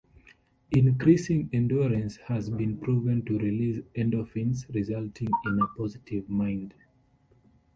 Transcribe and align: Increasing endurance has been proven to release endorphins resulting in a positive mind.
Increasing 0.71 1.47
endurance 1.53 2.15
has 2.27 2.49
been 2.49 2.79
proven 2.79 3.23
to 3.25 3.37
release 3.37 3.83
endorphins 3.95 4.65
resulting 4.73 5.27
in 5.45 5.61
a 5.61 5.67
positive 5.77 6.27
mind. 6.27 6.73